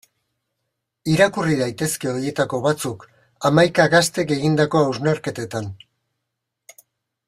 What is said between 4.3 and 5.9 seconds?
egindako hausnarketetan.